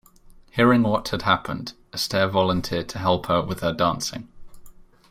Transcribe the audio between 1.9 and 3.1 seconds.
Astaire volunteered to